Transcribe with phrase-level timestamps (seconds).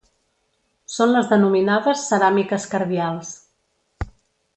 [0.93, 3.31] Són les denominades ceràmiques cardials.